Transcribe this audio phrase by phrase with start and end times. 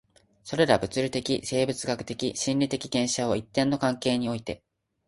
[0.43, 4.63] それら物理的、生物学的、心理的現象を一定の関係において